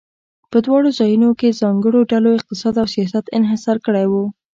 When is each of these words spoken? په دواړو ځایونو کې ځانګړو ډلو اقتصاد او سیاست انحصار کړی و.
په 0.51 0.57
دواړو 0.65 0.89
ځایونو 0.99 1.29
کې 1.39 1.57
ځانګړو 1.61 1.99
ډلو 2.11 2.29
اقتصاد 2.37 2.75
او 2.81 2.87
سیاست 2.95 3.25
انحصار 3.37 3.77
کړی 3.85 4.05
و. 4.11 4.13